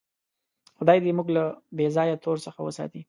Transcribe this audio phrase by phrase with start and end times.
[0.77, 1.43] خدای دې موږ له
[1.77, 2.99] بېځایه تور څخه وساتي.